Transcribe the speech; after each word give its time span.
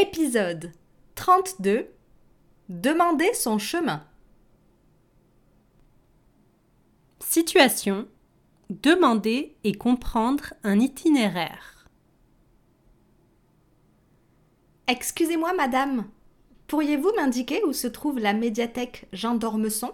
Épisode 0.00 0.70
32 1.16 1.88
Demander 2.68 3.34
son 3.34 3.58
chemin. 3.58 4.04
Situation 7.18 8.06
Demander 8.70 9.56
et 9.64 9.74
comprendre 9.74 10.54
un 10.62 10.78
itinéraire. 10.78 11.88
Excusez-moi, 14.86 15.52
madame. 15.54 16.06
Pourriez-vous 16.68 17.10
m'indiquer 17.16 17.64
où 17.64 17.72
se 17.72 17.88
trouve 17.88 18.20
la 18.20 18.34
médiathèque 18.34 19.08
Jean 19.12 19.34
d'Ormesson? 19.34 19.90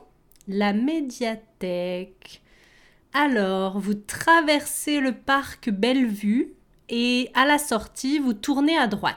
La 0.48 0.74
médiathèque. 0.74 2.42
Alors, 3.14 3.78
vous 3.78 3.94
traversez 3.94 5.00
le 5.00 5.12
parc 5.12 5.70
Bellevue 5.70 6.52
et 6.90 7.30
à 7.32 7.46
la 7.46 7.56
sortie, 7.56 8.18
vous 8.18 8.34
tournez 8.34 8.76
à 8.76 8.86
droite. 8.86 9.16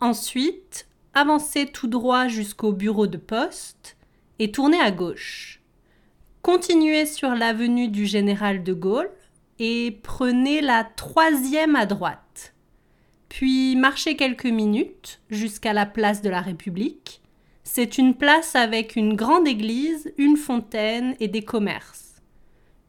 Ensuite, 0.00 0.86
avancez 1.12 1.66
tout 1.66 1.88
droit 1.88 2.28
jusqu'au 2.28 2.72
bureau 2.72 3.06
de 3.06 3.16
poste 3.16 3.96
et 4.38 4.52
tournez 4.52 4.80
à 4.80 4.90
gauche. 4.90 5.60
Continuez 6.42 7.04
sur 7.04 7.30
l'avenue 7.30 7.88
du 7.88 8.06
Général 8.06 8.62
de 8.62 8.72
Gaulle 8.72 9.10
et 9.58 9.98
prenez 10.02 10.60
la 10.60 10.84
troisième 10.84 11.74
à 11.74 11.84
droite. 11.84 12.54
Puis 13.28 13.74
marchez 13.76 14.16
quelques 14.16 14.46
minutes 14.46 15.20
jusqu'à 15.30 15.72
la 15.72 15.84
place 15.84 16.22
de 16.22 16.30
la 16.30 16.40
République. 16.40 17.20
C'est 17.64 17.98
une 17.98 18.14
place 18.14 18.56
avec 18.56 18.96
une 18.96 19.14
grande 19.14 19.46
église, 19.46 20.12
une 20.16 20.36
fontaine 20.36 21.16
et 21.20 21.28
des 21.28 21.42
commerces. 21.42 22.22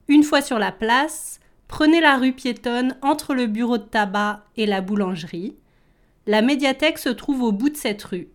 Une 0.08 0.24
fois 0.24 0.42
sur 0.42 0.60
la 0.60 0.72
place, 0.72 1.40
prenez 1.68 2.02
la 2.02 2.18
rue 2.18 2.34
piétonne 2.34 2.96
entre 3.02 3.34
le 3.34 3.48
bureau 3.48 3.78
de 3.78 3.84
tabac 3.84 4.46
et 4.56 4.66
la 4.66 4.82
boulangerie. 4.82 5.56
La 6.30 6.44
médiathèque 6.44 7.00
se 7.00 7.10
trouve 7.10 7.42
au 7.42 7.52
bout 7.52 7.70
de 7.70 7.76
cette 7.76 8.04
rue. 8.04 8.28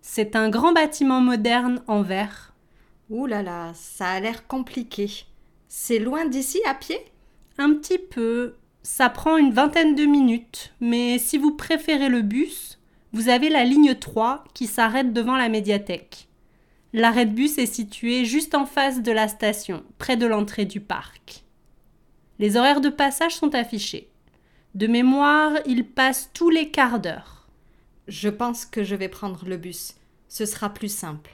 C'est 0.00 0.34
un 0.34 0.48
grand 0.48 0.72
bâtiment 0.72 1.20
moderne 1.20 1.80
en 1.86 2.02
verre. 2.02 2.52
Ouh 3.08 3.26
là 3.26 3.40
là, 3.40 3.70
ça 3.72 4.08
a 4.08 4.18
l'air 4.18 4.48
compliqué. 4.48 5.08
C'est 5.68 6.00
loin 6.00 6.26
d'ici 6.26 6.58
à 6.66 6.74
pied? 6.74 6.98
Un 7.56 7.74
petit 7.74 7.98
peu. 7.98 8.56
Ça 8.82 9.10
prend 9.10 9.36
une 9.36 9.52
vingtaine 9.52 9.94
de 9.94 10.06
minutes, 10.06 10.74
mais 10.80 11.20
si 11.20 11.38
vous 11.38 11.52
préférez 11.52 12.08
le 12.08 12.22
bus, 12.22 12.80
vous 13.12 13.28
avez 13.28 13.48
la 13.48 13.62
ligne 13.62 13.94
3 13.94 14.42
qui 14.52 14.66
s'arrête 14.66 15.12
devant 15.12 15.36
la 15.36 15.48
médiathèque. 15.48 16.26
L'arrêt 16.92 17.26
de 17.26 17.32
bus 17.32 17.58
est 17.58 17.72
situé 17.72 18.24
juste 18.24 18.56
en 18.56 18.66
face 18.66 19.02
de 19.02 19.12
la 19.12 19.28
station, 19.28 19.84
près 19.98 20.16
de 20.16 20.26
l'entrée 20.26 20.64
du 20.64 20.80
parc. 20.80 21.44
Les 22.40 22.56
horaires 22.56 22.80
de 22.80 22.88
passage 22.88 23.36
sont 23.36 23.54
affichés. 23.54 24.10
De 24.74 24.88
mémoire, 24.88 25.52
ils 25.64 25.86
passent 25.86 26.30
tous 26.34 26.50
les 26.50 26.72
quarts 26.72 26.98
d'heure. 26.98 27.35
Je 28.08 28.28
pense 28.28 28.64
que 28.64 28.84
je 28.84 28.94
vais 28.94 29.08
prendre 29.08 29.46
le 29.46 29.56
bus. 29.56 29.94
Ce 30.28 30.46
sera 30.46 30.70
plus 30.70 30.92
simple. 30.92 31.30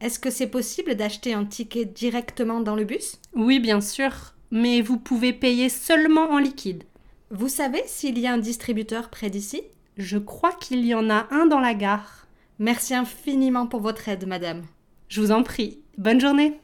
Est-ce 0.00 0.18
que 0.18 0.30
c'est 0.30 0.48
possible 0.48 0.94
d'acheter 0.94 1.32
un 1.32 1.44
ticket 1.44 1.84
directement 1.84 2.60
dans 2.60 2.74
le 2.74 2.84
bus? 2.84 3.18
Oui, 3.34 3.60
bien 3.60 3.80
sûr, 3.80 4.34
mais 4.50 4.80
vous 4.80 4.98
pouvez 4.98 5.32
payer 5.32 5.68
seulement 5.68 6.30
en 6.30 6.38
liquide. 6.38 6.84
Vous 7.30 7.48
savez 7.48 7.82
s'il 7.86 8.18
y 8.18 8.26
a 8.26 8.32
un 8.32 8.38
distributeur 8.38 9.08
près 9.08 9.30
d'ici? 9.30 9.62
Je 9.96 10.18
crois 10.18 10.52
qu'il 10.52 10.84
y 10.84 10.94
en 10.94 11.08
a 11.08 11.26
un 11.30 11.46
dans 11.46 11.60
la 11.60 11.74
gare. 11.74 12.26
Merci 12.58 12.94
infiniment 12.94 13.66
pour 13.66 13.80
votre 13.80 14.08
aide, 14.08 14.26
madame. 14.26 14.62
Je 15.08 15.20
vous 15.20 15.30
en 15.30 15.42
prie. 15.42 15.80
Bonne 15.98 16.20
journée. 16.20 16.61